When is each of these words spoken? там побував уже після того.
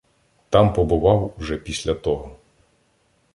там 0.49 0.73
побував 0.73 1.33
уже 1.39 1.57
після 1.57 1.93
того. 1.93 2.35